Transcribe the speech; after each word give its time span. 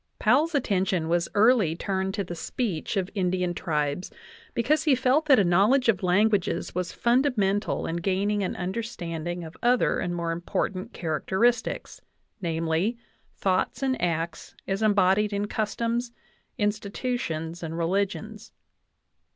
I 0.19 0.23
Powell's 0.23 0.55
attention 0.55 1.09
was 1.09 1.29
early 1.35 1.75
turned 1.75 2.15
to 2.15 2.23
the 2.23 2.33
speech 2.33 2.97
of 2.97 3.11
Indian 3.13 3.53
tribes, 3.53 4.09
because 4.55 4.85
he 4.85 4.95
felt 4.95 5.27
that 5.27 5.37
a 5.37 5.43
knowledge 5.43 5.89
of 5.89 6.01
languages 6.01 6.73
was 6.73 6.91
fundamental 6.91 7.85
in 7.85 7.97
gaining 7.97 8.41
an 8.41 8.55
understanding 8.55 9.43
of 9.43 9.55
other 9.61 9.99
and 9.99 10.15
more 10.15 10.31
important 10.31 10.91
characteristics 10.91 12.01
namely, 12.41 12.97
thoughts 13.35 13.83
and 13.83 14.01
acts 14.01 14.55
as 14.67 14.81
em 14.81 14.95
bodied 14.95 15.33
in 15.33 15.45
customs, 15.47 16.11
institutions, 16.57 17.61
and 17.61 17.77
religions. 17.77 18.53